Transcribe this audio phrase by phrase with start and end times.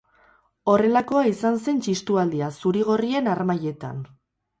[0.71, 4.01] Horrelakoa izan zen txistualdia, zuri-gorrien harmailetan.